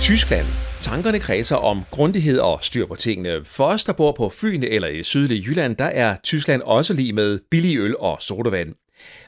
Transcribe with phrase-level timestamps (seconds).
[0.00, 0.46] Tyskland.
[0.80, 3.44] Tankerne kredser om grundighed og styr på tingene.
[3.44, 7.12] For os, der bor på Fyn eller i sydlige Jylland, der er Tyskland også lige
[7.12, 8.74] med billig øl og sodavand.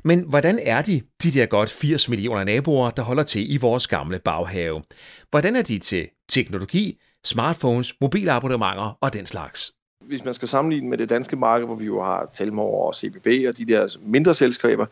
[0.04, 3.86] Men hvordan er de, de der godt 80 millioner naboer, der holder til i vores
[3.86, 4.82] gamle baghave?
[5.30, 9.72] Hvordan er de til teknologi, smartphones, mobilabonnementer og den slags?
[10.00, 13.26] Hvis man skal sammenligne med det danske marked, hvor vi jo har Telmor og CBB
[13.48, 14.86] og de der mindre selskaber,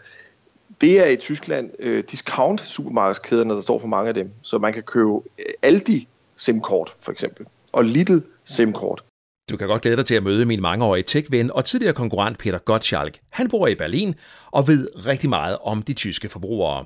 [0.80, 4.31] det er i Tyskland øh, discount supermarkedskæderne, der står for mange af dem.
[4.43, 9.04] Så man kan købe øh, Aldi SIM-kort for eksempel, og Lidl SIM-kort.
[9.50, 12.58] Du kan godt glæde dig til at møde min mangeårige tech-ven og tidligere konkurrent Peter
[12.58, 13.18] Gottschalk.
[13.30, 14.14] Han bor i Berlin
[14.50, 16.85] og ved rigtig meget om de tyske forbrugere.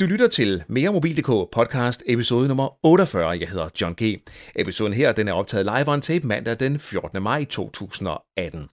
[0.00, 3.28] Du lytter til Mere Mobil.dk podcast episode nummer 48.
[3.28, 4.22] Jeg hedder John G.
[4.56, 7.22] Episoden her den er optaget live on tape mandag den 14.
[7.22, 8.68] maj 2018.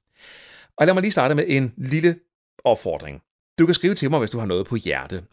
[0.78, 2.16] Og lad mig lige starte med en lille
[2.64, 3.22] opfordring.
[3.60, 5.24] Du kan skrive til mig, hvis du har noget på hjerte.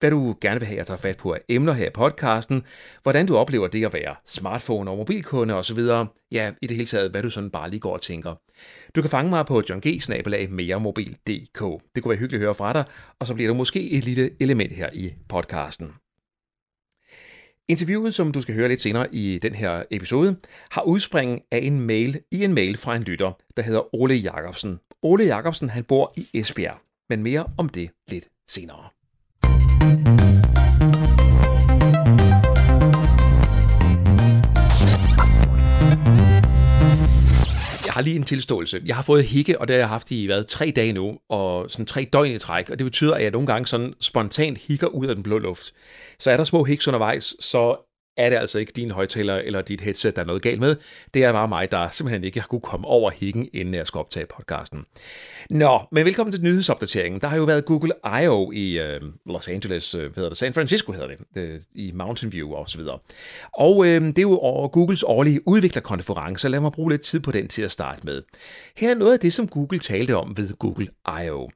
[0.00, 2.62] Hvad du gerne vil have, jeg tager fat på af emner her i podcasten,
[3.02, 5.78] hvordan du oplever det at være smartphone og mobilkunde osv.
[6.32, 8.34] Ja, i det hele taget, hvad du sådan bare lige går og tænker.
[8.94, 11.60] Du kan fange mig på johng.meremobil.dk.
[11.94, 12.84] Det kunne være hyggeligt at høre fra dig,
[13.20, 15.92] og så bliver der måske et lille element her i podcasten.
[17.68, 20.36] Interviewet, som du skal høre lidt senere i den her episode,
[20.70, 24.80] har udspring af en mail i en mail fra en lytter, der hedder Ole Jacobsen.
[25.02, 28.88] Ole Jacobsen, han bor i Esbjerg men mere om det lidt senere.
[37.86, 38.82] Jeg har lige en tilståelse.
[38.86, 41.70] Jeg har fået hikke, og det har jeg haft i hvad, tre dage nu, og
[41.70, 44.86] sådan tre døgn i træk, og det betyder, at jeg nogle gange sådan spontant hikker
[44.86, 45.72] ud af den blå luft.
[46.18, 47.76] Så er der små hiks undervejs, så
[48.16, 50.76] er det altså ikke din højtaler eller dit headset, der er noget galt med.
[51.14, 53.98] Det er bare mig, der simpelthen ikke har kunne komme over hækken, inden jeg skal
[53.98, 54.84] optage podcasten.
[55.50, 57.20] Nå, men velkommen til nyhedsopdateringen.
[57.20, 58.52] Der har jo været Google I.O.
[58.52, 62.32] i øh, Los Angeles, øh, hvad hedder det, San Francisco hedder det, øh, i Mountain
[62.32, 62.98] View og så videre.
[63.52, 67.48] Og øh, det er jo Googles årlige udviklerkonference, lad mig bruge lidt tid på den
[67.48, 68.22] til at starte med.
[68.76, 70.88] Her er noget af det, som Google talte om ved Google
[71.24, 71.48] I.O.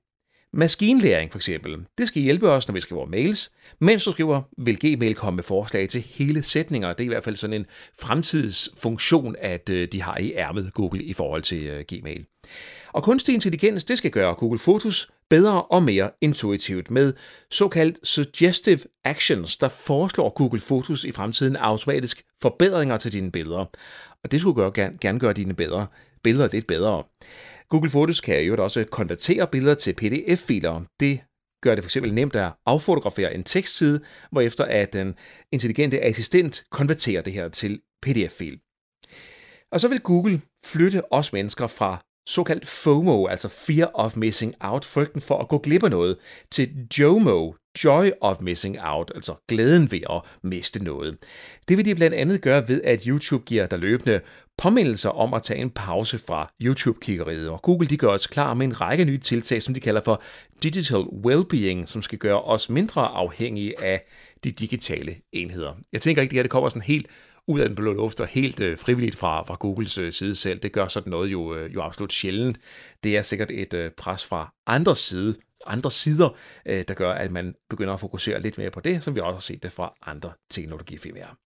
[0.53, 3.53] Maskinlæring for eksempel, det skal hjælpe os, når vi skriver mails.
[3.81, 6.93] Mens du skriver, vil Gmail komme med forslag til hele sætninger.
[6.93, 7.67] Det er i hvert fald sådan en
[8.01, 12.27] fremtidsfunktion, at øh, de har i ærmet Google i forhold til øh, Gmail.
[12.93, 17.13] Og kunstig intelligens, det skal gøre Google Fotos bedre og mere intuitivt med
[17.51, 23.65] såkaldt suggestive actions, der foreslår Google Fotos i fremtiden automatisk forbedringer til dine billeder.
[24.25, 25.87] Og det skulle gøre, gerne gøre dine bedre,
[26.23, 27.03] billeder lidt bedre.
[27.71, 30.85] Google Fotos kan jo også konvertere billeder til PDF-filer.
[31.01, 31.21] Det
[31.63, 35.15] gør det fx nemt at affotografere en tekstside, hvorefter at den
[35.53, 38.61] intelligente assistent konverterer det her til PDF-fil.
[39.73, 44.85] Og så vil Google flytte os mennesker fra såkaldt FOMO, altså Fear of Missing Out,
[44.85, 46.17] frygten for at gå glip af noget,
[46.51, 46.69] til
[46.99, 47.53] JOMO,
[47.85, 51.17] Joy of Missing Out, altså glæden ved at miste noget.
[51.69, 54.21] Det vil de blandt andet gøre ved, at YouTube giver dig løbende
[54.59, 58.67] påmindelser om at tage en pause fra YouTube-kiggeriet, og Google de gør os klar med
[58.67, 60.23] en række nye tiltag, som de kalder for
[60.63, 64.03] Digital Wellbeing, som skal gøre os mindre afhængige af
[64.45, 65.73] de digitale enheder.
[65.93, 67.07] Jeg tænker ikke, at det kommer sådan helt
[67.49, 70.59] ud af den blå luft og helt øh, frivilligt fra, fra Googles øh, side selv.
[70.59, 72.59] Det gør sådan noget jo, øh, jo absolut sjældent.
[73.05, 75.35] Det er sikkert et øh, pres fra andre side,
[75.67, 76.37] andre sider,
[76.67, 79.33] øh, der gør, at man begynder at fokusere lidt mere på det, som vi også
[79.33, 81.39] har set det fra andre teknologifirmaer.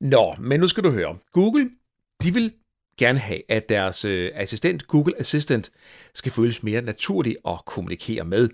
[0.00, 1.18] Nå, men nu skal du høre.
[1.32, 1.70] Google,
[2.22, 2.52] de vil
[2.98, 5.70] gerne have, at deres øh, assistent, Google Assistant,
[6.14, 8.48] skal føles mere naturlig at kommunikere med.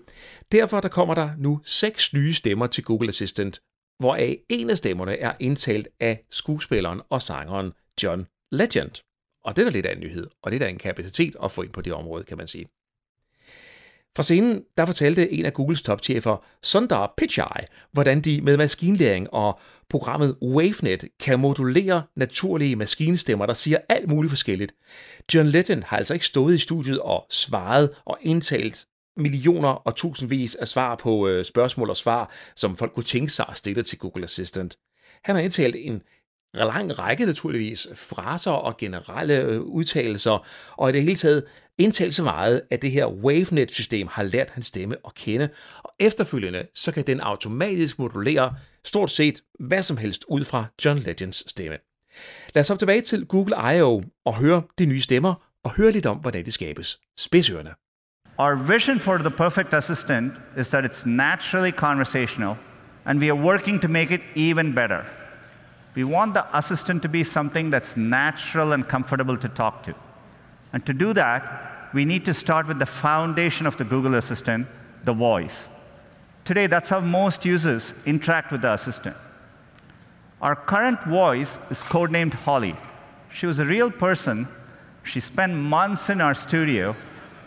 [0.53, 3.61] Derfor der kommer der nu seks nye stemmer til Google Assistant,
[3.99, 9.03] hvoraf en af stemmerne er indtalt af skuespilleren og sangeren John Legend.
[9.45, 11.53] Og det er da lidt af en nyhed, og det er da en kapacitet at
[11.53, 12.67] få ind på det område, kan man sige.
[14.17, 19.61] Fra scenen der fortalte en af Googles topchefer, Sundar Pichai, hvordan de med maskinlæring og
[19.89, 24.75] programmet WaveNet kan modulere naturlige maskinstemmer, der siger alt muligt forskelligt.
[25.35, 28.87] John Legend har altså ikke stået i studiet og svaret og indtalt
[29.17, 33.47] millioner og tusindvis af svar på øh, spørgsmål og svar, som folk kunne tænke sig
[33.49, 34.77] at stille til Google Assistant.
[35.25, 36.03] Han har indtalt en
[36.55, 40.47] lang række naturligvis fraser og generelle øh, udtalelser,
[40.77, 41.45] og i det hele taget
[41.79, 45.49] indtalt så meget, at det her WaveNet-system har lært hans stemme at kende,
[45.83, 48.55] og efterfølgende så kan den automatisk modulere
[48.85, 51.79] stort set hvad som helst ud fra John Legends stemme.
[52.55, 54.03] Lad os hoppe tilbage til Google I.O.
[54.25, 55.35] og høre de nye stemmer,
[55.65, 57.01] og høre lidt om, hvordan de skabes.
[57.19, 57.86] Spidsørende.
[58.39, 62.59] Our vision for the perfect assistant is that it's naturally conversational,
[63.07, 65.07] and we are working to make it even better.
[65.95, 69.95] We want the assistant to be something that's natural and comfortable to talk to.
[70.75, 74.67] And to do that, we need to start with the foundation of the Google Assistant,
[75.05, 75.69] the voice.
[76.45, 79.17] Today, that's how most users interact with the assistant.
[80.43, 82.77] Our current voice is codenamed Holly.
[83.31, 84.47] She was a real person.
[85.05, 86.95] She spent months in our studio,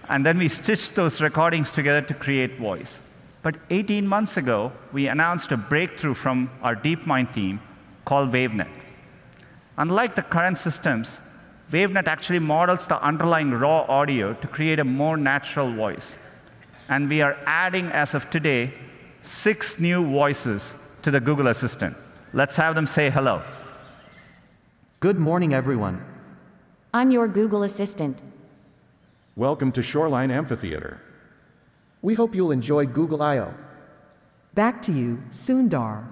[0.09, 2.99] and then we stitched those recordings together to create voice.
[3.43, 7.61] But 18 months ago, we announced a breakthrough from our DeepMind team
[8.05, 8.67] called WaveNet.
[9.77, 11.19] Unlike the current systems,
[11.71, 16.15] WaveNet actually models the underlying raw audio to create a more natural voice.
[16.89, 18.73] And we are adding, as of today,
[19.21, 20.73] six new voices
[21.03, 21.95] to the Google Assistant.
[22.33, 23.43] Let's have them say hello.
[24.99, 26.03] Good morning, everyone.
[26.93, 28.21] I'm your Google Assistant.
[29.35, 30.99] Welcome to Shoreline Amphitheater.
[32.01, 33.53] We hope you'll enjoy Google I.O.
[34.53, 36.05] Back to you, Sundar.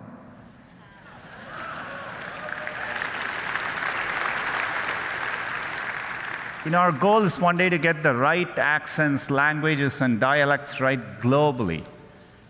[6.64, 10.80] You know, our goal is one day to get the right accents, languages, and dialects
[10.80, 11.84] right globally.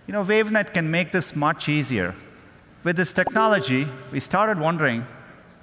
[0.06, 2.14] You know, WaveNet can make this much easier.
[2.84, 5.06] With this technology, we started wondering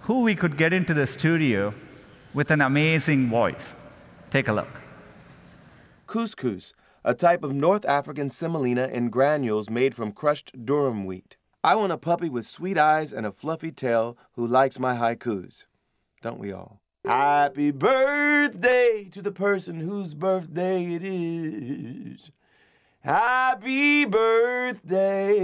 [0.02, 1.74] who we could get into the studio
[2.32, 3.74] with an amazing voice.
[4.30, 4.83] Take a look.
[6.14, 6.72] Couscous,
[7.04, 11.36] a type of North African semolina in granules made from crushed durum wheat.
[11.64, 15.64] I want a puppy with sweet eyes and a fluffy tail who likes my haikus.
[16.22, 16.80] Don't we all?
[17.04, 22.30] Happy birthday to the person whose birthday it is.
[23.00, 25.42] Happy birthday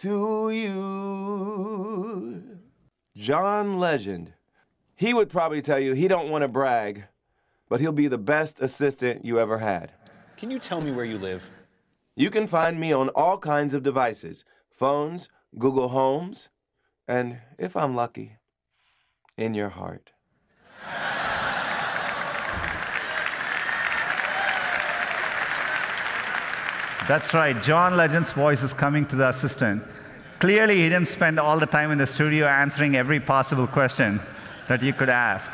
[0.00, 2.42] to you.
[3.16, 4.34] John Legend.
[4.96, 7.04] He would probably tell you he don't want to brag,
[7.68, 9.92] but he'll be the best assistant you ever had.
[10.36, 11.50] Can you tell me where you live?
[12.14, 15.28] You can find me on all kinds of devices phones,
[15.58, 16.50] Google Homes,
[17.08, 18.36] and if I'm lucky,
[19.36, 20.12] in your heart.
[27.08, 29.82] That's right, John Legend's voice is coming to the assistant.
[30.40, 34.20] Clearly, he didn't spend all the time in the studio answering every possible question
[34.68, 35.50] that you could ask.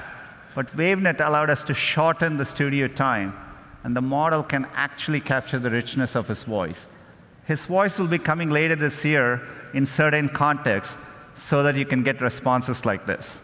[0.55, 3.35] But WaveNet allowed us to shorten the studio time,
[3.85, 6.87] and the model can actually capture the richness of his voice.
[7.45, 9.43] His voice will be coming later this year
[9.75, 10.97] in certain contexts
[11.35, 13.41] so that you can get responses like this.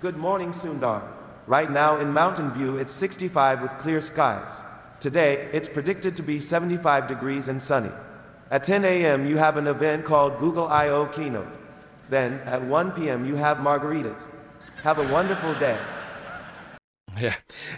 [0.00, 1.02] Good morning, Sundar.
[1.46, 4.50] Right now in Mountain View, it's 65 with clear skies.
[4.98, 7.92] Today, it's predicted to be 75 degrees and sunny.
[8.50, 11.06] At 10 a.m., you have an event called Google I.O.
[11.06, 11.48] Keynote.
[12.08, 14.20] Then, at 1 p.m., you have margaritas.
[14.82, 15.78] Have a wonderful day.
[17.22, 17.32] Ja,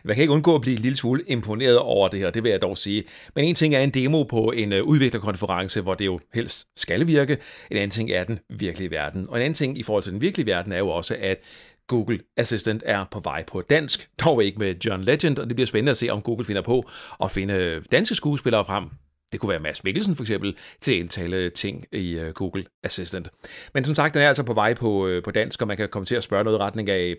[0.04, 2.50] man kan ikke undgå at blive en lille smule imponeret over det her, det vil
[2.50, 3.04] jeg dog sige.
[3.34, 7.06] Men en ting er en demo på en øh, udviklerkonference, hvor det jo helst skal
[7.06, 7.38] virke.
[7.70, 9.28] En anden ting er den virkelige verden.
[9.28, 11.40] Og en anden ting i forhold til den virkelige verden er jo også, at
[11.86, 15.66] Google Assistant er på vej på dansk, dog ikke med John Legend, og det bliver
[15.66, 16.90] spændende at se, om Google finder på
[17.22, 18.84] at finde øh, danske skuespillere frem.
[19.32, 23.28] Det kunne være Mads Mikkelsen for eksempel, til at indtale ting i øh, Google Assistant.
[23.74, 26.06] Men som sagt, den er altså på vej på, på dansk, og man kan komme
[26.06, 27.16] til at spørge noget i retning af,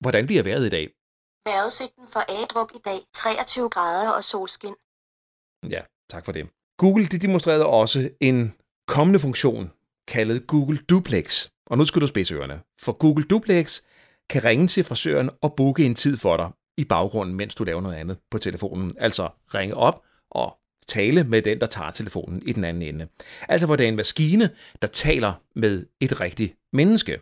[0.00, 0.88] hvordan bliver vejret i dag?
[1.46, 4.74] Vejrudsigten for Adrup i dag 23 grader og solskin.
[5.70, 6.48] Ja, tak for det.
[6.78, 8.54] Google de demonstrerede også en
[8.88, 9.70] kommende funktion,
[10.08, 11.48] kaldet Google Duplex.
[11.66, 13.80] Og nu skal du spidse ørerne, for Google Duplex
[14.30, 17.80] kan ringe til frisøren og booke en tid for dig i baggrunden, mens du laver
[17.80, 18.94] noget andet på telefonen.
[18.98, 20.58] Altså ringe op og
[20.88, 23.08] tale med den, der tager telefonen i den anden ende.
[23.48, 24.50] Altså hvor det er en maskine,
[24.82, 27.20] der taler med et rigtigt menneske.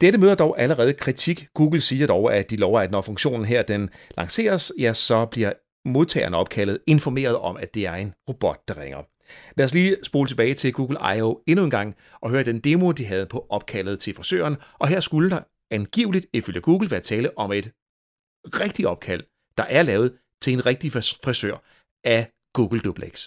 [0.00, 1.48] Dette møder dog allerede kritik.
[1.54, 5.52] Google siger dog, at de lover, at når funktionen her den lanceres, ja, så bliver
[5.84, 8.98] modtageren opkaldet informeret om, at det er en robot, der ringer.
[9.56, 11.42] Lad os lige spole tilbage til Google I.O.
[11.46, 14.56] endnu en gang og høre den demo, de havde på opkaldet til frisøren.
[14.78, 15.40] Og her skulle der
[15.70, 17.70] angiveligt, ifølge Google, være tale om et
[18.60, 19.22] rigtigt opkald,
[19.58, 20.12] der er lavet
[20.42, 21.56] til en rigtig frisør
[22.04, 23.18] af Google Duplex.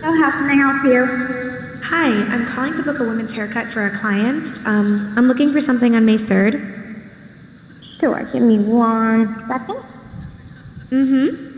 [0.00, 1.37] So happening out here.
[1.90, 4.44] Hi, I'm calling to book a women's haircut for a client.
[4.66, 7.00] Um, I'm looking for something on May 3rd.
[7.98, 9.82] Sure, give me one second.
[10.90, 11.48] Mm-hmm.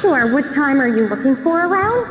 [0.00, 2.06] Sure, what time are you looking for around?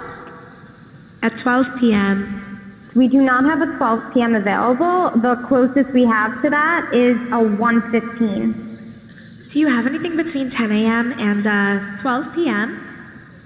[1.21, 2.91] At 12 p.m.
[2.93, 4.35] We do not have a 12 p.m.
[4.35, 5.11] available.
[5.21, 9.53] The closest we have to that is a 1.15.
[9.53, 11.13] Do you have anything between 10 a.m.
[11.17, 12.83] and uh, 12 p.m.?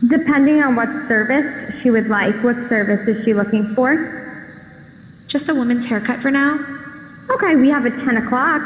[0.07, 2.35] Depending on what service she would like.
[2.43, 4.19] What service is she looking for?
[5.27, 6.59] Just a woman's haircut for now.
[7.29, 8.61] Okay, we have a 10 o'clock.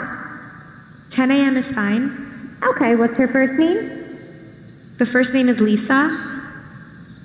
[1.11, 1.57] 10 a.m.
[1.57, 2.57] is fine.
[2.63, 4.17] Okay, what's her first name?
[4.97, 6.09] The first name is Lisa.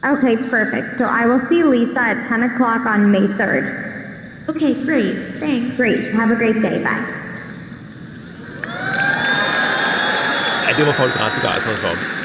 [0.05, 0.99] Okay, perfect.
[0.99, 4.49] So I will see Lisa at 10 o'clock on May 3rd.
[4.49, 5.39] Okay, great.
[5.39, 5.77] Thanks.
[5.77, 6.13] Great.
[6.13, 6.83] Have a great day.
[6.83, 7.17] Bye.
[10.77, 12.20] Det var folk ret begejstrede for.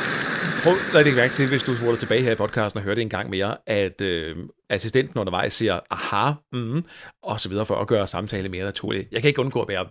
[0.64, 3.10] Prøv at lægge mærke til, hvis du spurgte tilbage her i podcasten og hørte en
[3.10, 4.36] gang mere, at øh,
[4.70, 6.84] assistenten undervejs siger, aha, mm,
[7.24, 9.08] og så videre, for at gøre samtale mere naturlig.
[9.12, 9.88] Jeg kan ikke undgå at være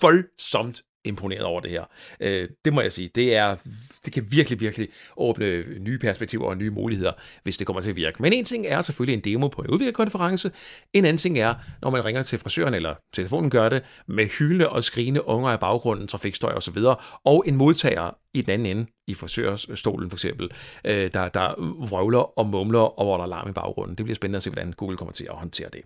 [0.00, 1.84] voldsomt imponeret over det her.
[2.20, 3.10] Øh, det må jeg sige.
[3.14, 3.56] Det, er,
[4.04, 7.96] det kan virkelig, virkelig åbne nye perspektiver og nye muligheder, hvis det kommer til at
[7.96, 8.22] virke.
[8.22, 10.50] Men en ting er selvfølgelig en demo på en udviklerkonference.
[10.92, 14.68] En anden ting er, når man ringer til frisøren, eller telefonen gør det, med hylde
[14.68, 16.78] og skrigende unger i baggrunden, trafikstøj osv.,
[17.24, 20.50] og en modtager i den anden ende, i frisørstolen for eksempel,
[20.84, 21.54] øh, der, der
[21.88, 23.96] vrøvler og mumler, og hvor der er larm i baggrunden.
[23.96, 25.82] Det bliver spændende at se, hvordan Google kommer til at håndtere det.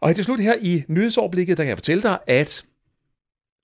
[0.00, 2.64] Og til slut her i nyhedsoverblikket, der kan jeg fortælle dig, at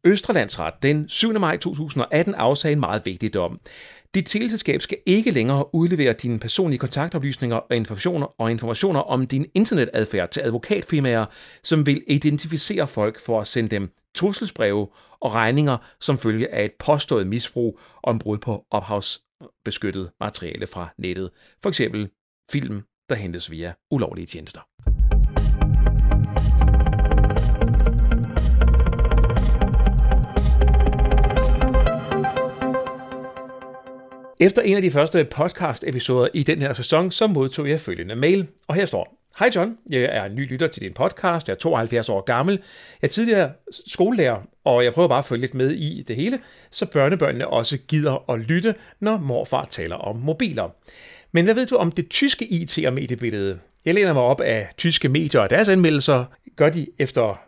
[0.06, 1.40] Østrelandsret den 7.
[1.40, 3.60] maj 2018 afsagde en meget vigtig dom.
[4.14, 9.46] Dit teleselskab skal ikke længere udlevere dine personlige kontaktoplysninger og informationer, og informationer om din
[9.54, 11.26] internetadfærd til advokatfirmaer,
[11.62, 14.88] som vil identificere folk for at sende dem trusselsbreve
[15.20, 20.88] og regninger som følge af et påstået misbrug og en brud på ophavsbeskyttet materiale fra
[20.98, 21.30] nettet.
[21.62, 22.08] For eksempel
[22.52, 24.60] film, der hentes via ulovlige tjenester.
[34.40, 38.46] Efter en af de første podcast-episoder i den her sæson, så modtog jeg følgende mail,
[38.68, 41.58] og her står, Hej John, jeg er en ny lytter til din podcast, jeg er
[41.58, 42.54] 72 år gammel,
[43.02, 43.50] jeg er tidligere
[43.86, 46.38] skolelærer, og jeg prøver bare at følge lidt med i det hele,
[46.70, 50.68] så børnebørnene også gider at lytte, når morfar taler om mobiler.
[51.32, 53.58] Men hvad ved du om det tyske IT- og mediebillede?
[53.84, 56.24] Jeg læner mig op af tyske medier og deres anmeldelser.
[56.56, 57.40] Gør de efter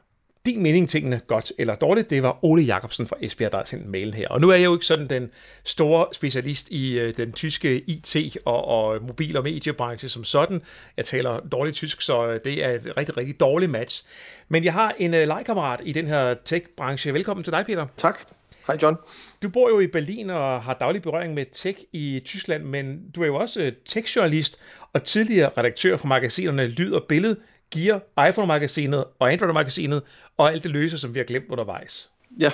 [0.47, 3.87] din mening tingene godt eller dårligt, det var Ole Jacobsen fra Esbjerg, der har sendt
[3.87, 4.29] mailen her.
[4.29, 5.31] Og nu er jeg jo ikke sådan den
[5.65, 10.63] store specialist i øh, den tyske IT- og, og mobil- og mediebranche som sådan.
[10.97, 14.05] Jeg taler dårligt tysk, så øh, det er et rigtig, rigtig dårligt match.
[14.49, 17.15] Men jeg har en uh, legekammerat i den her tech-branche.
[17.15, 17.87] Velkommen til dig, Peter.
[17.97, 18.21] Tak.
[18.67, 18.97] Hej John.
[19.43, 23.23] Du bor jo i Berlin og har daglig berøring med tech i Tyskland, men du
[23.23, 24.59] er jo også tech-journalist
[24.93, 27.37] og tidligere redaktør for magasinerne Lyd og Billede.
[27.71, 30.03] Gear, iPhone-magasinet og Android-magasinet,
[30.37, 32.11] og alt det løse, som vi har glemt undervejs.
[32.41, 32.53] Ja,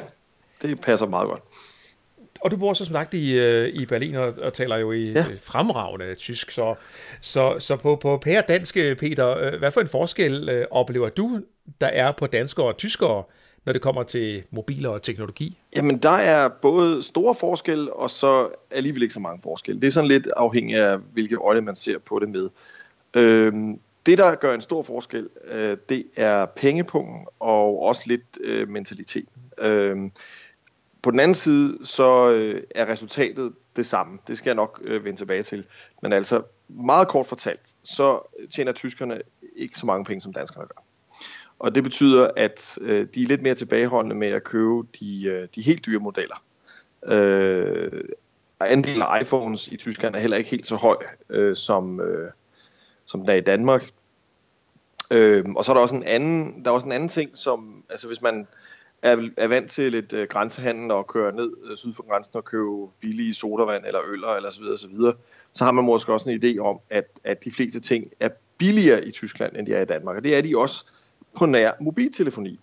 [0.62, 1.42] det passer meget godt.
[2.40, 5.12] Og du bor så som sagt i, øh, i Berlin og, og taler jo i
[5.12, 5.24] ja.
[5.42, 6.74] fremragende tysk, så,
[7.20, 11.40] så, så på, på pære danske, Peter, øh, hvad for en forskel øh, oplever du,
[11.80, 13.22] der er på danskere og tyskere,
[13.64, 15.58] når det kommer til mobiler og teknologi?
[15.76, 19.80] Jamen, der er både store forskelle, og så alligevel ikke så mange forskelle.
[19.80, 22.48] Det er sådan lidt afhængigt af, hvilke øjne man ser på det med.
[23.14, 28.68] Øhm, det, der gør en stor forskel, øh, det er pengepunkten og også lidt øh,
[28.68, 29.28] mentalitet.
[29.58, 29.96] Øh,
[31.02, 34.18] på den anden side, så øh, er resultatet det samme.
[34.28, 35.64] Det skal jeg nok øh, vende tilbage til.
[36.02, 38.20] Men altså, meget kort fortalt, så
[38.54, 39.20] tjener tyskerne
[39.56, 40.82] ikke så mange penge, som danskerne gør.
[41.58, 45.48] Og det betyder, at øh, de er lidt mere tilbageholdende med at købe de, øh,
[45.54, 46.44] de helt dyre modeller.
[47.06, 48.04] Øh,
[48.60, 50.96] andelen af iPhones i Tyskland er heller ikke helt så høj,
[51.30, 52.30] øh, som, øh,
[53.06, 53.90] som den er i Danmark.
[55.10, 57.84] Øhm, og så er der også en anden, der er også en anden ting, som,
[57.90, 58.46] altså hvis man
[59.02, 62.44] er, er vant til lidt øh, grænsehandel og kører ned øh, syd for grænsen og
[62.44, 65.14] køber billige sodavand eller øl eller så videre, så videre,
[65.52, 69.06] så har man måske også en idé om, at, at de fleste ting er billigere
[69.06, 70.16] i Tyskland, end de er i Danmark.
[70.16, 70.86] Og det er de også
[71.36, 72.60] på nær mobiltelefoni.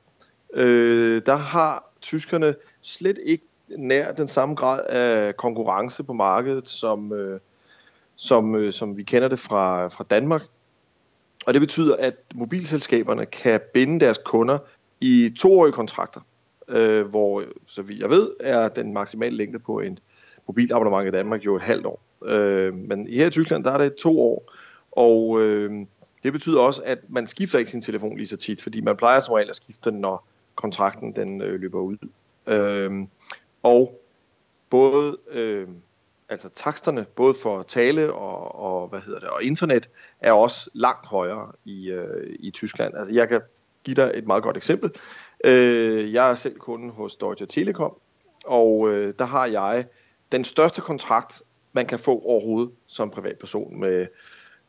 [0.53, 3.43] Øh, der har tyskerne slet ikke
[3.77, 7.39] nær den samme grad af konkurrence på markedet, som, øh,
[8.21, 10.41] som, øh, som vi kender det fra, fra Danmark.
[11.45, 14.57] Og det betyder, at mobilselskaberne kan binde deres kunder
[15.01, 16.21] i toårige kontrakter,
[16.67, 19.99] øh, hvor, så vi jeg ved, er den maksimale længde på en
[20.47, 22.01] mobilabonnement i Danmark jo et halvt år.
[22.25, 24.53] Øh, men her i Tyskland, der er det to år,
[24.91, 25.85] og øh,
[26.23, 29.19] det betyder også, at man skifter ikke sin telefon lige så tit, fordi man plejer
[29.19, 31.97] som regel at skifte den, når kontrakten den øh, løber ud.
[32.47, 32.91] Øh,
[33.63, 34.01] og
[34.69, 35.67] både øh,
[36.31, 41.07] altså taksterne, både for tale og, og, hvad hedder det, og internet, er også langt
[41.07, 42.93] højere i, øh, i Tyskland.
[42.97, 43.41] Altså jeg kan
[43.83, 44.91] give dig et meget godt eksempel.
[45.45, 47.97] Øh, jeg er selv kunde hos Deutsche Telekom,
[48.45, 49.85] og øh, der har jeg
[50.31, 51.41] den største kontrakt,
[51.73, 54.07] man kan få overhovedet som privatperson med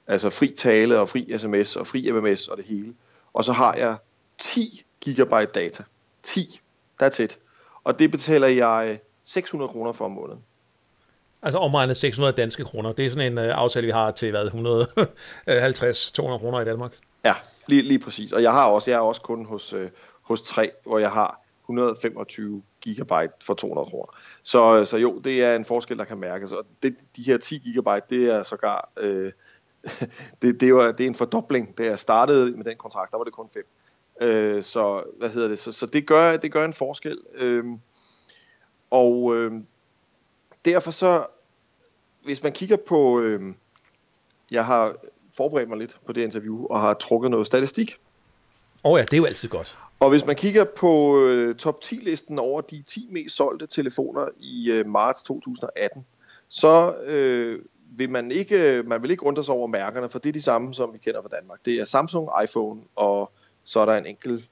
[0.07, 2.95] altså fri tale og fri sms og fri MMS og det hele.
[3.33, 3.97] Og så har jeg
[4.39, 5.83] 10 gigabyte data.
[6.23, 6.61] 10.
[7.03, 7.39] That's it.
[7.85, 10.43] Og det betaler jeg 600 kroner for om måneden.
[11.43, 12.93] Altså omregnet 600 danske kroner.
[12.93, 16.93] Det er sådan en øh, aftale, vi har til hvad, 150-200 kroner i Danmark.
[17.25, 17.35] Ja,
[17.67, 18.33] lige, lige præcis.
[18.33, 19.91] Og jeg har også, jeg er også kun hos, øh,
[20.23, 24.13] hos 3, hvor jeg har 125 gigabyte for 200 kroner.
[24.43, 26.53] Så, så jo, det er en forskel, der kan mærkes.
[26.53, 28.91] Og det, de her 10 gigabyte, det er sågar...
[28.97, 29.33] Øh,
[30.43, 31.79] det, det, var, det er en fordobling.
[31.79, 33.63] Da jeg startede med den kontrakt, der var det kun 5.
[34.21, 35.59] Øh, så hvad hedder det?
[35.59, 37.19] Så, så det, gør, det gør en forskel.
[37.35, 37.65] Øh,
[38.91, 39.53] og øh,
[40.65, 41.27] derfor så,
[42.25, 43.55] hvis man kigger på, øh,
[44.51, 44.95] jeg har
[45.37, 47.97] forberedt mig lidt på det interview, og har trukket noget statistik.
[48.85, 49.79] Åh oh ja, det er jo altid godt.
[50.01, 54.71] Og hvis man kigger på øh, top 10-listen over de 10 mest solgte telefoner i
[54.71, 56.07] øh, marts 2018,
[56.49, 57.59] så øh,
[57.97, 60.75] vil man ikke, man vil ikke undre sig over mærkerne, for det er de samme,
[60.75, 61.59] som vi kender fra Danmark.
[61.65, 63.33] Det er Samsung, iPhone, og
[63.65, 64.45] så er der en enkelt,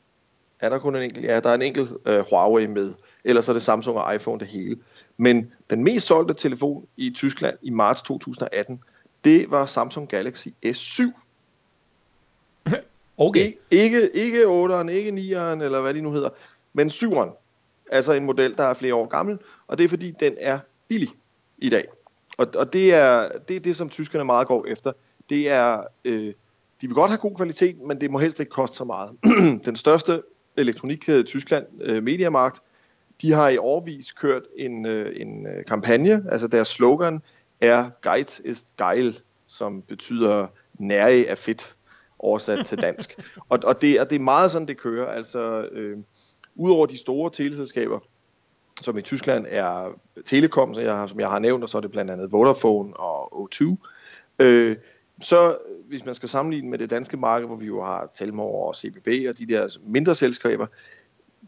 [0.60, 1.26] er der kun en enkelt?
[1.26, 2.94] Ja, der er en enkelt øh, Huawei med.
[3.24, 4.76] Ellers er det Samsung og iPhone det hele.
[5.20, 8.82] Men den mest solgte telefon i Tyskland i marts 2018,
[9.24, 11.02] det var Samsung Galaxy S7.
[13.16, 13.52] Okay.
[13.70, 16.28] Ikke, ikke 8'eren, ikke 9'eren, eller hvad de nu hedder,
[16.72, 17.30] men 7'eren.
[17.90, 20.58] Altså en model, der er flere år gammel, og det er fordi, den er
[20.88, 21.08] billig
[21.58, 21.84] i dag.
[22.38, 24.92] Og, og det er det, er det, som tyskerne meget går efter.
[25.30, 26.34] Det er, øh,
[26.80, 29.10] de vil godt have god kvalitet, men det må helst ikke koste så meget.
[29.66, 30.22] den største
[30.56, 32.62] elektronikkæde i Tyskland, øh, Mediamarkt,
[33.22, 37.22] de har i årvis kørt en, øh, en øh, kampagne, altså deres slogan
[37.60, 40.46] er Geiz ist geil, som betyder
[40.78, 41.74] nære er fedt
[42.18, 43.18] oversat til dansk.
[43.48, 45.06] og, og, det, og det er meget sådan, det kører.
[45.06, 45.98] Altså, øh,
[46.54, 47.98] udover de store teleselskaber,
[48.80, 51.90] som i Tyskland er Telekom, som jeg, som jeg har nævnt, og så er det
[51.90, 53.76] blandt andet Vodafone og O2.
[54.38, 54.76] Øh,
[55.20, 55.58] så
[55.88, 59.08] hvis man skal sammenligne med det danske marked, hvor vi jo har Telmor og CBB
[59.28, 60.66] og de der mindre selskaber,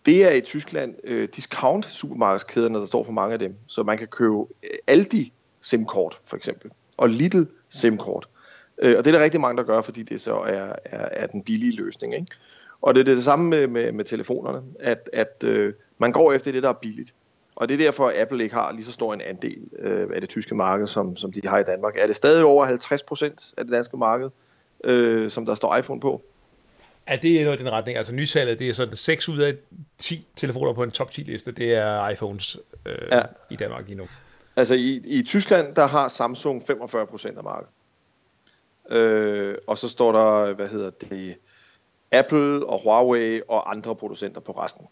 [0.07, 3.55] det er i Tyskland øh, discount supermarkedskæderne, der står for mange af dem.
[3.67, 4.45] Så man kan købe
[4.87, 8.29] Aldi SIM-kort for eksempel, og Lidl SIM-kort.
[8.79, 11.27] Øh, og det er der rigtig mange, der gør, fordi det så er, er, er
[11.27, 12.15] den billige løsning.
[12.15, 12.27] Ikke?
[12.83, 16.53] Og det er det samme med, med, med telefonerne, at, at øh, man går efter
[16.53, 17.15] det, der er billigt.
[17.57, 20.21] Og det er derfor, at Apple ikke har lige så stor en andel øh, af
[20.21, 21.95] det tyske marked, som, som de har i Danmark.
[21.97, 24.31] Er det stadig over 50 procent af det danske marked,
[24.85, 26.23] øh, som der står iPhone på?
[27.09, 27.99] Ja, det er noget i den retning.
[27.99, 29.55] Altså nysalget, det er sådan 6 ud af
[29.99, 32.57] 10 telefoner på en top 10 liste, det er iPhones
[32.87, 33.23] øh, ja.
[33.51, 34.09] i Danmark lige nu.
[34.57, 37.73] Altså i, i Tyskland, der har Samsung 45 procent af markedet.
[38.91, 41.37] Øh, og så står der, hvad hedder det,
[42.13, 44.87] Apple og Huawei og andre producenter på resten.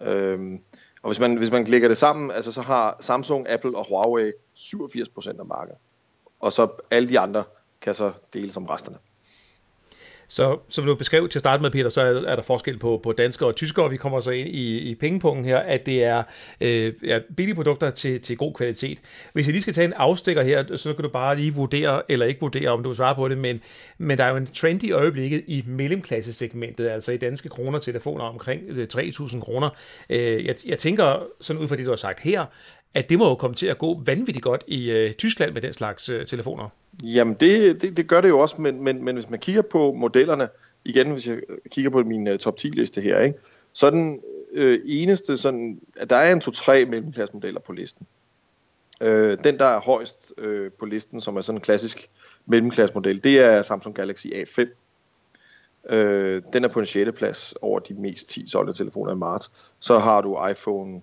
[0.00, 0.58] Øh,
[1.02, 4.32] og hvis man, hvis man lægger det sammen, altså så har Samsung, Apple og Huawei
[4.56, 5.78] 87% af markedet.
[6.40, 7.44] Og så alle de andre
[7.80, 8.98] kan så dele som resterne.
[10.32, 13.00] Så som du beskrev til at starte med, Peter, så er, er der forskel på,
[13.02, 16.04] på danskere og tyskere, og vi kommer så ind i, i pengepunkten her, at det
[16.04, 16.22] er
[16.60, 18.98] øh, ja, billige produkter til, til god kvalitet.
[19.32, 22.26] Hvis jeg lige skal tage en afstikker her, så kan du bare lige vurdere, eller
[22.26, 23.60] ikke vurdere, om du svarer på det, men,
[23.98, 28.24] men der er jo en trend i øjeblikket i mellemklassesegmentet, altså i danske kroner telefoner
[28.24, 29.70] omkring øh, 3.000 kroner.
[30.10, 32.44] Øh, jeg, jeg tænker sådan ud fra det, du har sagt her,
[32.94, 35.72] at det må jo komme til at gå vanvittigt godt i øh, Tyskland med den
[35.72, 36.68] slags øh, telefoner.
[37.02, 39.92] Jamen, det, det, det gør det jo også, men, men, men hvis man kigger på
[39.92, 40.48] modellerne,
[40.84, 43.38] igen, hvis jeg kigger på min uh, top 10-liste her, ikke,
[43.72, 44.20] så er den
[44.52, 48.06] øh, eneste sådan, at der er en to-tre mellemklassemodeller på listen.
[49.00, 52.10] Øh, den, der er højst øh, på listen, som er sådan en klassisk
[52.46, 54.68] mellemklassemodel, det er Samsung Galaxy A5.
[55.94, 57.10] Øh, den er på en 6.
[57.16, 59.50] plads over de mest 10 solgte telefoner i marts.
[59.80, 61.02] Så har du iPhone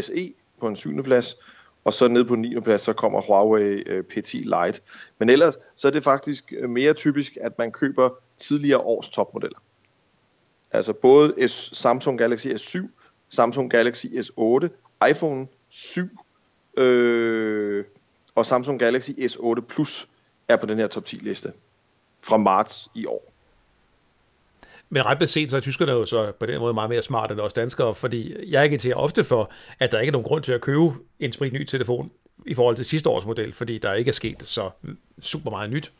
[0.00, 1.02] SE på en 7.
[1.02, 1.36] plads,
[1.84, 2.60] og så ned på 9.
[2.60, 4.80] plads, så kommer Huawei øh, P10 Lite.
[5.18, 9.58] Men ellers, så er det faktisk øh, mere typisk, at man køber tidligere års topmodeller.
[10.70, 12.88] Altså både S, Samsung Galaxy S7,
[13.28, 14.68] Samsung Galaxy S8,
[15.10, 16.08] iPhone 7
[16.76, 17.84] øh,
[18.34, 20.08] og Samsung Galaxy S8 Plus
[20.48, 21.52] er på den her top 10 liste
[22.22, 23.29] fra marts i år.
[24.90, 27.40] Men ret beset, så er tyskerne jo så på den måde meget mere smarte end
[27.40, 30.60] os danskere, fordi jeg agiterer ofte for, at der ikke er nogen grund til at
[30.60, 32.10] købe en sprit ny telefon
[32.46, 34.70] i forhold til sidste års model, fordi der ikke er sket så
[35.20, 35.92] super meget nyt.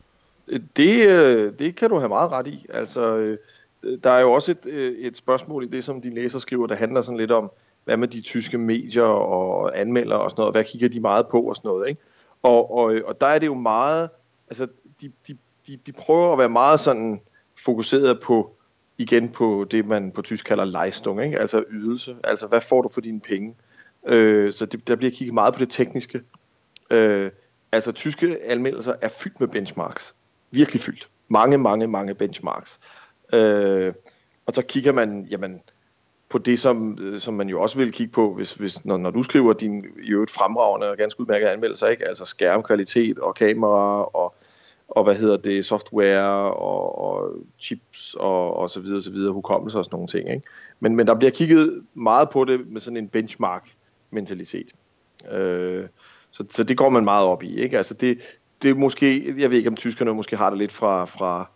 [0.77, 2.65] Det, øh, det kan du have meget ret i.
[2.69, 3.37] Altså, øh,
[4.03, 6.75] der er jo også et, øh, et spørgsmål i det, som din læser skriver, der
[6.75, 7.51] handler sådan lidt om,
[7.85, 11.41] hvad med de tyske medier og anmelder og sådan noget, hvad kigger de meget på
[11.41, 12.01] og sådan noget, ikke?
[12.43, 14.09] Og, og, og der er det jo meget,
[14.49, 14.67] altså
[15.01, 17.21] de, de, de, de prøver at være meget sådan
[17.57, 18.55] fokuseret på
[19.01, 21.39] igen på det, man på tysk kalder Leistung, ikke?
[21.39, 22.15] altså ydelse.
[22.23, 23.55] Altså, hvad får du for dine penge?
[24.07, 26.21] Øh, så det, der bliver kigget meget på det tekniske.
[26.89, 27.31] Øh,
[27.71, 30.15] altså, tyske anmeldelser er fyldt med benchmarks.
[30.51, 31.09] Virkelig fyldt.
[31.27, 32.79] Mange, mange, mange benchmarks.
[33.33, 33.93] Øh,
[34.45, 35.61] og så kigger man, jamen,
[36.29, 39.11] på det, som, øh, som man jo også vil kigge på, hvis, hvis, når, når
[39.11, 42.07] du skriver din i øvrigt fremragende og ganske udmærkede anmeldelser, ikke?
[42.07, 44.35] altså skærmkvalitet og kamera og
[44.91, 49.77] og hvad hedder det, software og, og chips og, og så videre, så videre, hukommelse
[49.77, 50.29] og sådan nogle ting.
[50.29, 50.47] Ikke?
[50.79, 54.71] Men, men der bliver kigget meget på det med sådan en benchmark-mentalitet.
[55.31, 55.87] Øh,
[56.31, 57.55] så, så det går man meget op i.
[57.55, 57.77] Ikke?
[57.77, 58.17] Altså det,
[58.61, 61.49] det er måske, jeg ved ikke om tyskerne måske har det lidt fra, fra,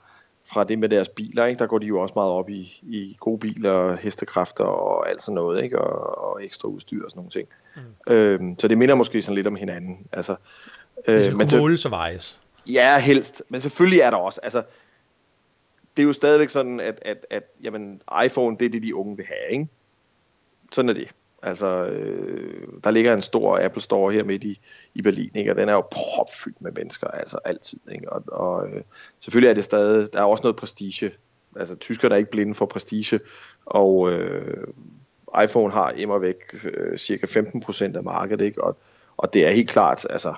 [0.45, 1.59] fra det med deres biler, ikke?
[1.59, 5.35] der går de jo også meget op i, i gode biler, hestekræfter og alt sådan
[5.35, 5.79] noget, ikke?
[5.79, 7.47] Og, og ekstra udstyr og sådan nogle ting.
[7.75, 8.13] Mm.
[8.13, 10.07] Øhm, så det minder måske sådan lidt om hinanden.
[10.11, 10.35] Altså,
[11.07, 12.39] øh, det skal kunne måles og vejes.
[12.67, 13.43] Ja, helst.
[13.49, 14.63] Men selvfølgelig er der også, altså,
[15.97, 19.17] det er jo stadigvæk sådan, at, at, at jamen, iPhone, det er det, de unge
[19.17, 19.67] vil have, ikke?
[20.71, 21.07] Sådan er det.
[21.43, 24.59] Altså, øh, der ligger en stor Apple Store her midt i,
[24.93, 25.51] i Berlin, ikke?
[25.51, 27.79] og den er jo propfyldt med mennesker, altså altid.
[27.91, 28.11] Ikke?
[28.13, 28.81] Og, og øh,
[29.19, 31.11] selvfølgelig er det stadig, der er også noget prestige.
[31.55, 33.19] Altså, tyskerne er ikke blinde for prestige,
[33.65, 34.67] og øh,
[35.43, 38.63] iPhone har immer væk øh, cirka 15% af markedet, ikke?
[38.63, 38.77] Og,
[39.17, 40.33] og det er helt klart, altså,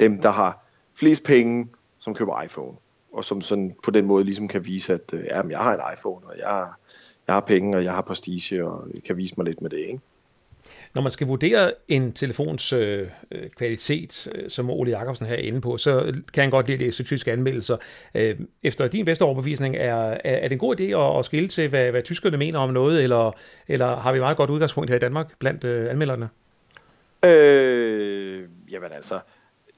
[0.00, 0.65] dem, der har
[0.96, 2.76] flest penge, som køber iPhone,
[3.12, 5.80] og som sådan på den måde ligesom kan vise, at øh, jamen, jeg har en
[5.98, 6.68] iPhone, og jeg,
[7.26, 9.78] jeg har penge, og jeg har prestige, og jeg kan vise mig lidt med det,
[9.78, 10.00] ikke?
[10.94, 15.38] Når man skal vurdere en telefons øh, øh, kvalitet, øh, som Ole Jacobsen her er
[15.40, 17.76] inde på, så kan han godt lide at læse tyske anmeldelser.
[18.14, 21.48] Øh, efter din bedste overbevisning, er, er, er det en god idé at, at skille
[21.48, 23.32] til, hvad, hvad tyskerne mener om noget, eller,
[23.68, 26.28] eller har vi meget godt udgangspunkt her i Danmark blandt øh, anmelderne?
[27.24, 29.18] Øh, jamen altså,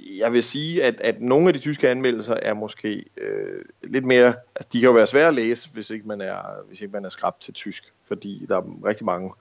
[0.00, 4.26] jeg vil sige, at, at nogle af de tyske anmeldelser er måske øh, lidt mere,
[4.26, 7.04] altså de kan jo være svære at læse, hvis ikke man er, hvis ikke man
[7.04, 9.32] er skrabt til tysk, fordi der er rigtig mange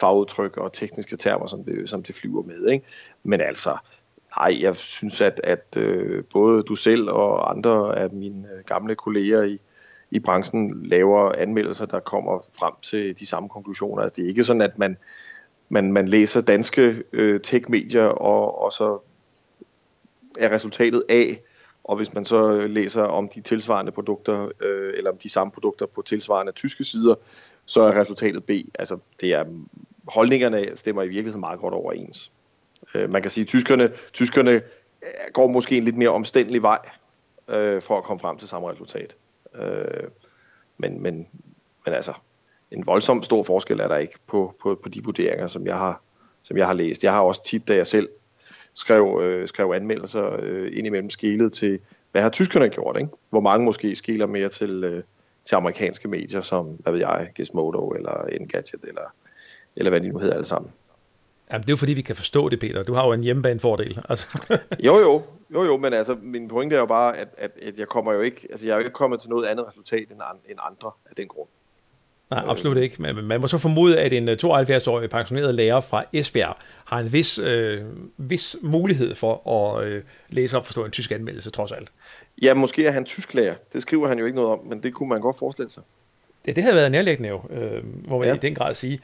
[0.00, 2.68] fagudtryk og tekniske termer, som det, som det flyver med.
[2.68, 2.86] Ikke?
[3.22, 3.76] Men altså,
[4.36, 8.94] nej, jeg synes, at, at øh, både du selv og andre af mine øh, gamle
[8.94, 9.58] kolleger i,
[10.10, 14.02] i branchen laver anmeldelser, der kommer frem til de samme konklusioner.
[14.02, 14.96] Altså, det er ikke sådan, at man,
[15.68, 18.98] man, man læser danske øh, tech-medier, og, og så
[20.38, 21.34] er resultatet A,
[21.84, 25.50] og hvis man så øh, læser om de tilsvarende produkter, øh, eller om de samme
[25.50, 27.14] produkter på tilsvarende tyske sider,
[27.64, 28.50] så er resultatet B.
[28.78, 29.44] Altså, det er,
[30.08, 32.32] holdningerne stemmer i virkeligheden meget godt overens.
[32.94, 34.62] Øh, man kan sige, at tyskerne, tyskerne øh,
[35.32, 36.78] går måske en lidt mere omstændelig vej
[37.48, 39.16] øh, for at komme frem til samme resultat.
[39.54, 40.08] Øh,
[40.78, 41.28] men, men,
[41.84, 42.12] men altså,
[42.70, 46.02] en voldsom stor forskel er der ikke på, på, på de vurderinger, som jeg har,
[46.42, 47.04] som jeg har læst.
[47.04, 48.08] Jeg har også tit, da jeg selv
[48.76, 51.78] skrev, øh, skrev anmeldelser øh, indimellem skilet til,
[52.12, 53.08] hvad har tyskerne gjort, ikke?
[53.30, 55.02] Hvor mange måske skiler mere til, øh,
[55.44, 59.14] til amerikanske medier, som, hvad ved jeg, Gizmodo eller Engadget, eller,
[59.76, 60.72] eller hvad de nu hedder alle sammen.
[61.52, 62.82] Jamen, det er jo fordi, vi kan forstå det, Peter.
[62.82, 64.00] Du har jo en hjemmebanefordel.
[64.08, 64.28] Altså.
[64.86, 67.88] jo, jo, jo, jo, men altså, min pointe er jo bare, at, at, at jeg
[67.88, 70.58] kommer jo ikke, altså jeg er jo ikke kommet til noget andet resultat end, end
[70.62, 71.48] andre af den grund.
[72.30, 73.02] Nej, absolut ikke.
[73.02, 77.12] Men man må så formode, at en 72-årig øh, pensioneret lærer fra Esbjerg har en
[77.12, 77.80] vis, øh,
[78.16, 81.92] vis mulighed for at øh, læse og forstå en tysk anmeldelse, trods alt.
[82.42, 83.54] Ja, måske er han tysk lærer.
[83.72, 85.82] Det skriver han jo ikke noget om, men det kunne man godt forestille sig.
[86.46, 88.34] Ja, det havde været nærlæggende jo, øh, må man ja.
[88.34, 89.00] i den grad sige.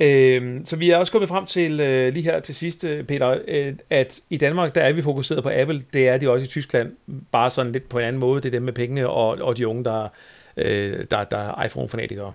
[0.00, 3.38] Øh, så vi er også kommet frem til øh, lige her til sidst, øh, Peter,
[3.48, 5.82] øh, at i Danmark, der er vi fokuseret på Apple.
[5.92, 6.92] Det er de også i Tyskland,
[7.32, 8.40] bare sådan lidt på en anden måde.
[8.40, 10.08] Det er dem med pengene og, og de unge, der,
[10.56, 12.32] øh, der, der er iPhone-fanatikere.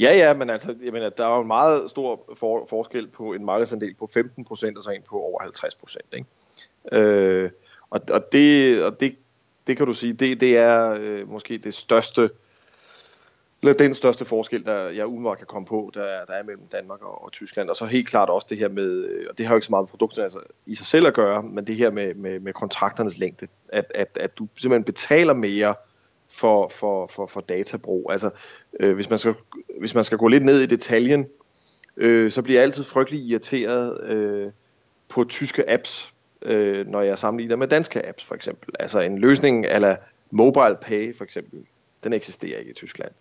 [0.00, 3.32] Ja, ja, men altså, jeg mener, der er jo en meget stor for, forskel på
[3.32, 6.04] en markedsandel på 15 procent og så en på over 50 procent.
[6.12, 6.26] Ikke?
[6.92, 7.50] Øh,
[7.90, 9.16] og, og, det, og det,
[9.66, 12.30] det kan du sige, det, det er øh, måske det største,
[13.62, 17.02] eller den største forskel, der jeg umiddelbart kan komme på, der, der er mellem Danmark
[17.02, 17.70] og, og Tyskland.
[17.70, 19.72] Og så helt klart også det her med, øh, og det har jo ikke så
[19.72, 22.52] meget med produkterne altså, i sig selv at gøre, men det her med, med, med
[22.52, 23.48] kontrakternes længde.
[23.68, 25.74] At, at, at du simpelthen betaler mere,
[26.30, 28.12] for, for, for, for databrug.
[28.12, 28.30] Altså,
[28.80, 29.34] øh, hvis, man skal,
[29.78, 31.26] hvis man skal gå lidt ned i detaljen,
[31.96, 34.52] øh, så bliver jeg altid frygtelig irriteret øh,
[35.08, 38.74] på tyske apps, øh, når jeg sammenligner med danske apps for eksempel.
[38.78, 39.96] Altså en løsning eller
[40.30, 41.60] mobile pay for eksempel,
[42.04, 43.12] den eksisterer ikke i Tyskland.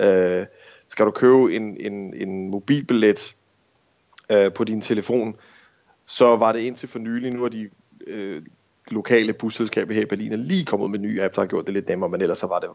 [0.00, 0.46] Øh,
[0.88, 3.36] skal du købe en, en, en mobilbillet
[4.30, 5.36] øh, på din telefon,
[6.06, 7.70] så var det indtil for nylig, nu har de
[8.06, 8.42] øh,
[8.90, 11.66] lokale busselskab her i Berlin er lige kommet med en ny app, der har gjort
[11.66, 12.68] det lidt nemmere, men ellers så var det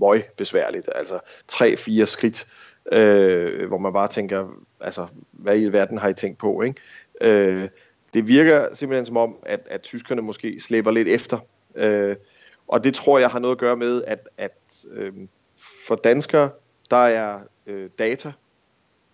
[0.00, 0.88] møg besværligt.
[0.94, 2.46] Altså tre-fire skridt,
[2.92, 4.48] øh, hvor man bare tænker,
[4.80, 6.80] altså hvad i verden har I tænkt på, ikke?
[7.20, 7.68] Øh,
[8.14, 11.38] det virker simpelthen som om, at, at tyskerne måske slæber lidt efter.
[11.74, 12.16] Øh,
[12.68, 14.58] og det tror jeg har noget at gøre med, at, at
[14.90, 15.12] øh,
[15.86, 16.50] for danskere,
[16.90, 18.32] der er øh, data,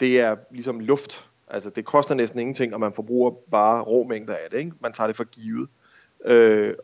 [0.01, 1.27] det er ligesom luft.
[1.49, 4.59] Altså det koster næsten ingenting, og man forbruger bare rå mængder af det.
[4.59, 4.73] Ikke?
[4.81, 5.69] Man tager det for givet.
[6.25, 6.75] Øh,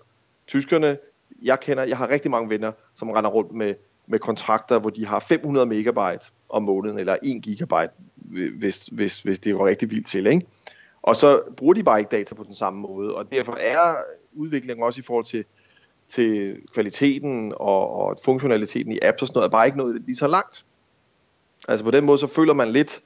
[0.47, 0.99] tyskerne,
[1.43, 3.75] jeg kender, jeg har rigtig mange venner, som render rundt med,
[4.07, 7.93] med kontrakter, hvor de har 500 megabyte om måneden, eller 1 gigabyte,
[8.59, 10.27] hvis, hvis, hvis det går rigtig vildt til.
[10.27, 10.47] Ikke?
[11.03, 13.95] Og så bruger de bare ikke data på den samme måde, og derfor er
[14.33, 15.45] udviklingen også i forhold til,
[16.09, 20.17] til kvaliteten og, og funktionaliteten i apps og sådan noget, er bare ikke noget lige
[20.17, 20.65] så langt.
[21.69, 23.01] Altså på den måde, så føler man lidt,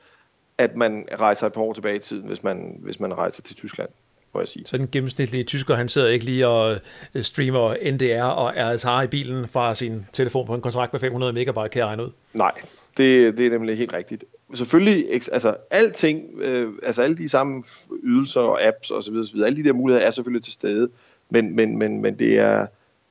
[0.58, 3.56] at man rejser et par år tilbage i tiden, hvis man, hvis man rejser til
[3.56, 3.90] Tyskland
[4.34, 4.66] må jeg sige.
[4.66, 6.80] Så den gennemsnitlige tysker, han sidder ikke lige og
[7.14, 11.32] øh, streamer NDR og RSH i bilen fra sin telefon på en kontrakt med 500
[11.32, 12.10] megabyte, kan jeg regne ud?
[12.34, 12.52] Nej,
[12.96, 14.24] det, det er nemlig helt rigtigt.
[14.54, 17.62] Selvfølgelig, altså alting, øh, altså alle de samme
[18.02, 20.90] ydelser og apps osv., osv., alle de der muligheder er selvfølgelig til stede,
[21.30, 22.66] men, men, men, men det er,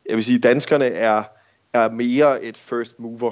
[0.10, 1.24] jeg vil sige, danskerne er,
[1.74, 3.32] er mere et first mover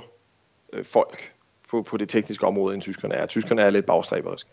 [0.74, 1.32] øh, folk
[1.70, 3.26] på, på det tekniske område, end tyskerne er.
[3.26, 4.50] Tyskerne er lidt bagstræberiske.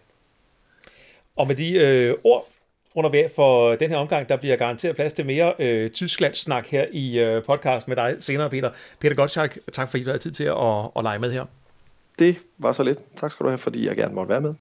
[1.36, 2.48] Og med de øh, ord
[2.94, 6.86] under vejr for den her omgang, der bliver garanteret plads til mere øh, Tyskland-snak her
[6.92, 8.70] i øh, podcast med dig senere, Peter.
[9.00, 11.44] Peter Gottschalk, tak fordi du havde tid til at, at lege med her.
[12.18, 12.98] Det var så lidt.
[13.16, 14.54] Tak skal du have, fordi jeg gerne måtte være med.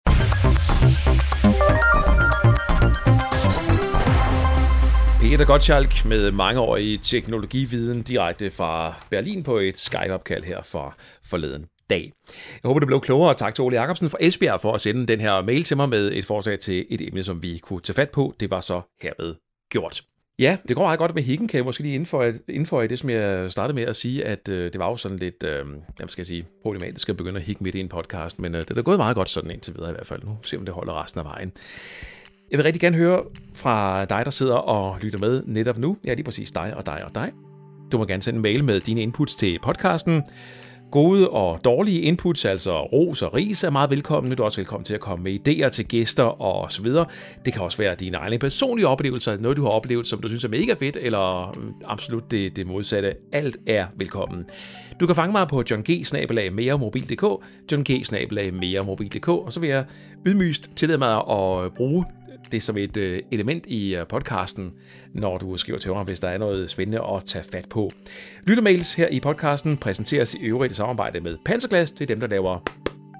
[5.21, 12.13] Peter Gottschalk med mangeårig teknologividen direkte fra Berlin på et Skype-opkald her for forleden dag.
[12.63, 15.21] Jeg håber, du blev klogere, tak til Ole Jacobsen fra Esbjerg for at sende den
[15.21, 18.09] her mail til mig med et forslag til et emne, som vi kunne tage fat
[18.09, 18.33] på.
[18.39, 19.35] Det var så herved
[19.69, 20.03] gjort.
[20.39, 23.09] Ja, det går meget godt med hikken, kan jeg måske lige indføje, indføje det, som
[23.09, 25.65] jeg startede med at sige, at øh, det var jo sådan lidt, øh,
[25.99, 28.61] jeg skal jeg sige, problematisk at begynde at hikke midt i en podcast, men øh,
[28.61, 30.23] det er gået meget godt sådan indtil videre i hvert fald.
[30.23, 31.51] Nu ser vi, om det holder resten af vejen.
[32.51, 35.97] Jeg vil rigtig gerne høre fra dig, der sidder og lytter med netop nu.
[36.05, 37.31] Ja, lige præcis dig og dig og dig.
[37.91, 40.23] Du må gerne sende en mail med dine inputs til podcasten.
[40.93, 44.35] Gode og dårlige inputs, altså ros og ris, er meget velkomne.
[44.35, 47.05] Du er også velkommen til at komme med idéer til gæster og så videre.
[47.45, 50.43] Det kan også være dine egne personlige oplevelser, noget du har oplevet, som du synes
[50.43, 53.15] er mega fedt, eller mm, absolut det, det modsatte.
[53.31, 54.45] Alt er velkommen.
[54.99, 56.05] Du kan fange mig på John G.
[56.51, 57.23] meremobil.dk,
[57.71, 57.89] John G.
[58.53, 59.85] meremobil.dk, og så vil jeg
[60.25, 62.05] ydmygst tillade mig at bruge
[62.51, 64.73] det som et øh, element i øh, podcasten,
[65.13, 67.91] når du skriver til mig, hvis der er noget spændende at tage fat på.
[68.47, 71.91] Lyttermails her i podcasten præsenteres i øvrigt i samarbejde med Panserglas.
[71.91, 72.59] Det er dem, der laver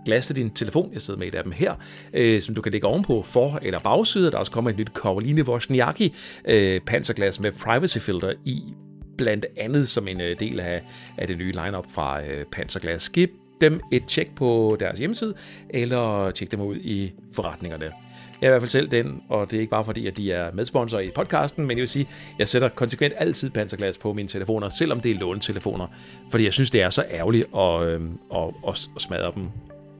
[0.06, 0.90] glas til din telefon.
[0.94, 1.74] Jeg sidder med et af dem her,
[2.14, 4.26] øh, som du kan lægge ovenpå for- eller bagside.
[4.26, 6.14] Der er også kommet et nyt Karoline Wozniacki
[6.46, 8.62] øh, panserglas med privacy filter i,
[9.18, 10.82] blandt andet som en øh, del af,
[11.18, 13.10] af det nye lineup fra øh, Panserglas.
[13.10, 13.28] Giv
[13.62, 15.34] dem et tjek på deres hjemmeside,
[15.70, 17.92] eller tjek dem ud i forretningerne.
[18.44, 20.32] Jeg er i hvert fald selv den, og det er ikke bare fordi, at de
[20.32, 22.08] er medsponsor i podcasten, men jeg vil sige,
[22.40, 25.88] jeg sætter konsekvent altid panserglas på mine telefoner, selvom det er låntelefoner,
[26.32, 28.02] fordi jeg synes, det er så ærgerligt at, øh,
[28.36, 29.48] at, at, at smadre dem.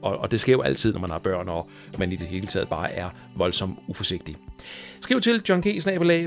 [0.02, 2.46] Og, og det sker jo altid, når man har børn, og man i det hele
[2.46, 4.36] taget bare er voldsomt uforsigtig.
[5.00, 5.66] Skriv til John G.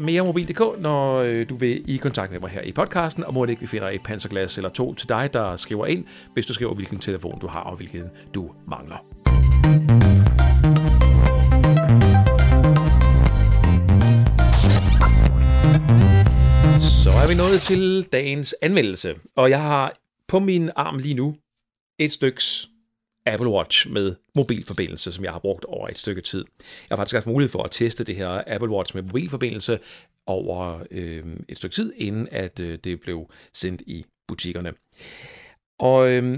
[0.01, 3.49] meremobil.dk, når øh, du vil i kontakt med mig her i podcasten, og må det
[3.49, 6.73] ikke, vi finder et panserglas eller to til dig, der skriver ind, hvis du skriver,
[6.73, 8.03] hvilken telefon du har, og hvilken
[8.33, 10.16] du mangler.
[17.07, 21.35] Så er vi nået til dagens anmeldelse, og jeg har på min arm lige nu
[21.99, 22.69] et styks
[23.25, 26.45] Apple Watch med mobilforbindelse, som jeg har brugt over et stykke tid.
[26.59, 29.79] Jeg har faktisk haft mulighed for at teste det her Apple Watch med mobilforbindelse
[30.25, 34.73] over øh, et stykke tid, inden at øh, det blev sendt i butikkerne.
[35.79, 36.37] Og øh,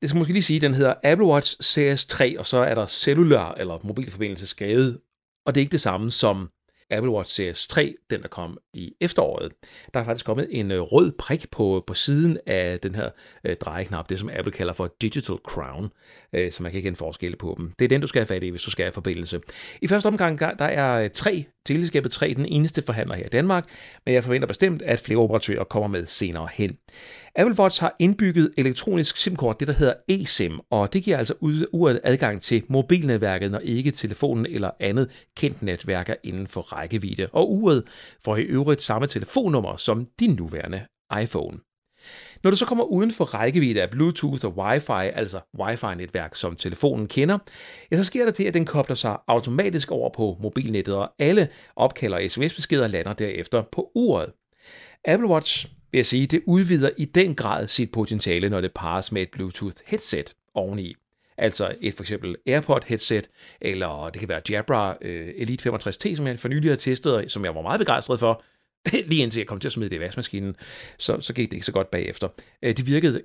[0.00, 2.74] det skal måske lige sige, at den hedder Apple Watch Series 3, og så er
[2.74, 5.00] der cellular eller mobilforbindelse skrevet,
[5.46, 6.48] og det er ikke det samme som
[6.90, 9.52] Apple Watch Series 3, den der kom i efteråret.
[9.94, 13.10] Der er faktisk kommet en øh, rød prik på, på siden af den her
[13.44, 15.90] øh, drejeknap, det som Apple kalder for Digital Crown,
[16.32, 17.72] øh, så man kan ikke en på dem.
[17.78, 19.40] Det er den, du skal have fat i, hvis du skal have forbindelse.
[19.82, 23.68] I første omgang, der er øh, tre Teleskabet 3 den eneste forhandler her i Danmark,
[24.04, 26.76] men jeg forventer bestemt, at flere operatører kommer med senere hen.
[27.36, 31.34] Apple Watch har indbygget elektronisk SIM-kort, det der hedder eSIM, og det giver altså
[31.72, 37.28] uret adgang til mobilnetværket, når ikke telefonen eller andet kendt netværk er inden for rækkevidde.
[37.32, 37.84] Og uret
[38.24, 40.82] får i øvrigt samme telefonnummer som din nuværende
[41.22, 41.58] iPhone.
[42.42, 47.06] Når du så kommer uden for rækkevidde af Bluetooth og Wi-Fi, altså Wi-Fi-netværk, som telefonen
[47.06, 47.38] kender,
[47.90, 51.48] ja, så sker der det, at den kobler sig automatisk over på mobilnettet, og alle
[51.76, 54.32] opkalder og sms-beskeder lander derefter på uret.
[55.04, 59.12] Apple Watch, vil jeg sige, det udvider i den grad sit potentiale, når det pares
[59.12, 60.94] med et Bluetooth-headset oveni.
[61.38, 63.28] Altså et for eksempel AirPod-headset,
[63.60, 67.44] eller det kan være Jabra øh, Elite 65T, som jeg for nylig har testet, som
[67.44, 68.42] jeg var meget begejstret for,
[69.10, 70.56] lige indtil jeg kom til at smide det i vaskemaskinen,
[70.98, 72.28] så, så gik det ikke så godt bagefter.
[72.62, 73.22] Øh, det virkede,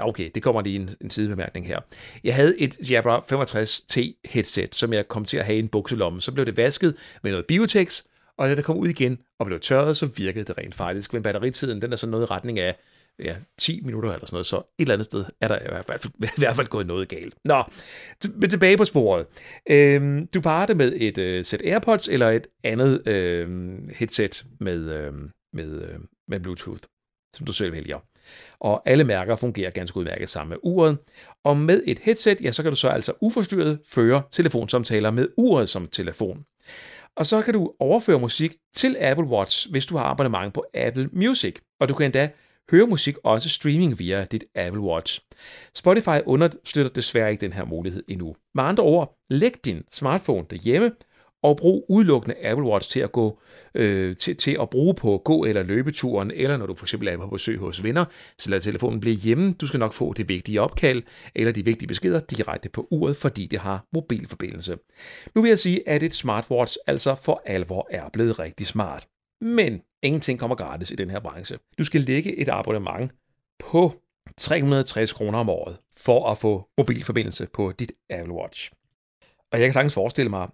[0.00, 1.80] okay, det kommer lige en, en sidebemærkning her.
[2.24, 6.20] Jeg havde et Jabra 65T headset, som jeg kom til at have i en bukselomme.
[6.20, 8.02] Så blev det vasket med noget Biotex,
[8.40, 11.12] og da det kom ud igen og blev tørret, så virkede det rent faktisk.
[11.12, 12.76] Men batteritiden, den er sådan noget i retning af
[13.18, 15.84] ja, 10 minutter eller sådan noget, så et eller andet sted er der i hvert
[15.84, 16.00] fald,
[16.38, 17.34] i hvert fald gået noget galt.
[17.44, 17.62] Nå,
[18.34, 19.26] men tilbage på sporet.
[19.70, 24.90] Øhm, du parer det med et øh, sæt AirPods eller et andet øh, headset med,
[24.90, 25.12] øh,
[25.52, 25.98] med, øh,
[26.28, 26.82] med Bluetooth,
[27.36, 27.98] som du selv vælger.
[28.60, 30.98] Og alle mærker fungerer ganske udmærket sammen med uret.
[31.44, 35.68] Og med et headset, ja, så kan du så altså uforstyrret føre telefonsamtaler med uret
[35.68, 36.44] som telefon.
[37.16, 41.08] Og så kan du overføre musik til Apple Watch, hvis du har abonnement på Apple
[41.12, 41.54] Music.
[41.80, 42.30] Og du kan endda
[42.70, 45.20] høre musik også streaming via dit Apple Watch.
[45.74, 48.34] Spotify understøtter desværre ikke den her mulighed endnu.
[48.54, 50.92] Med andre ord, læg din smartphone derhjemme
[51.42, 53.40] og brug udelukkende Apple Watch til at gå
[53.74, 57.16] øh, til, til at bruge på gå- eller løbeturen, eller når du for eksempel er
[57.16, 58.04] på besøg hos venner,
[58.38, 59.52] så lad telefonen blive hjemme.
[59.52, 61.02] Du skal nok få det vigtige opkald
[61.34, 64.78] eller de vigtige beskeder direkte på uret, fordi det har mobilforbindelse.
[65.34, 69.06] Nu vil jeg sige, at et smartwatch altså for alvor er blevet rigtig smart.
[69.40, 71.58] Men ingenting kommer gratis i den her branche.
[71.78, 73.12] Du skal lægge et abonnement
[73.58, 73.94] på
[74.36, 78.70] 360 kroner om året for at få mobilforbindelse på dit Apple Watch.
[79.52, 80.48] Og jeg kan sagtens forestille mig,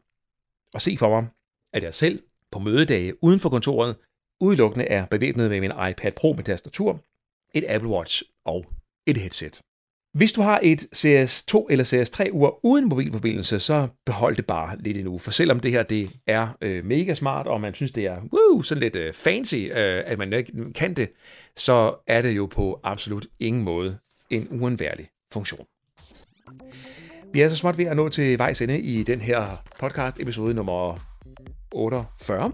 [0.74, 1.28] og se for mig,
[1.72, 3.96] at jeg selv på mødedage uden for kontoret
[4.40, 7.00] udelukkende er bevæbnet med min iPad Pro med tastatur,
[7.54, 8.66] et Apple Watch og
[9.06, 9.60] et headset.
[10.14, 14.96] Hvis du har et CS2 eller CS3 ur uden mobilforbindelse, så behold det bare lidt
[14.96, 15.18] endnu.
[15.18, 18.62] For selvom det her det er øh, mega smart, og man synes, det er woo,
[18.62, 21.08] sådan lidt øh, fancy, øh, at man ikke kan det,
[21.56, 23.98] så er det jo på absolut ingen måde
[24.30, 25.66] en uundværlig funktion.
[27.36, 29.46] Vi er så småt ved at nå til vejs ende i den her
[29.80, 30.98] podcast episode nummer
[31.72, 32.52] 48.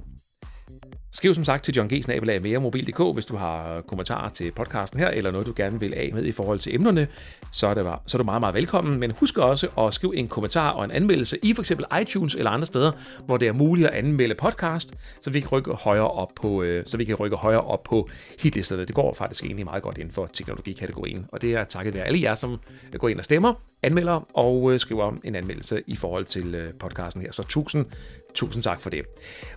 [1.14, 2.02] Skriv som sagt til John G.
[2.02, 5.94] Snabelag mere mobil.dk, hvis du har kommentarer til podcasten her, eller noget, du gerne vil
[5.94, 7.08] af med i forhold til emnerne,
[7.52, 9.00] så er, det, så er du meget, meget velkommen.
[9.00, 12.50] Men husk også at skrive en kommentar og en anmeldelse i for eksempel iTunes eller
[12.50, 12.92] andre steder,
[13.26, 16.86] hvor det er muligt at anmelde podcast, så vi kan rykke højere op på, øh,
[16.86, 18.84] så vi kan rykke højere op på hitlisterne.
[18.84, 22.22] Det går faktisk egentlig meget godt inden for teknologikategorien, og det er takket være alle
[22.22, 22.58] jer, som
[22.92, 27.22] øh, går ind og stemmer, anmelder og øh, skriver en anmeldelse i forhold til podcasten
[27.22, 27.32] her.
[27.32, 27.86] Så tusind
[28.34, 29.02] Tusind tak for det.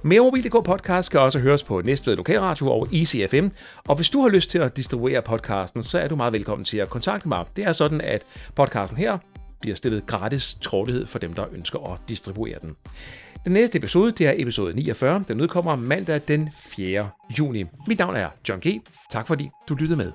[0.04, 3.48] Mere Mobil.dk podcast skal også høres på Næstved Lokalradio og ECFM.
[3.88, 6.78] Og hvis du har lyst til at distribuere podcasten, så er du meget velkommen til
[6.78, 7.46] at kontakte mig.
[7.56, 9.18] Det er sådan, at podcasten her
[9.62, 12.76] bliver stillet gratis til rådighed for dem, der ønsker at distribuere den.
[13.46, 15.24] Den næste episode, det er episode 49.
[15.28, 17.10] Den udkommer mandag den 4.
[17.40, 17.64] juni.
[17.88, 18.82] Mit navn er John G.
[19.12, 20.12] Tak fordi du lyttede med.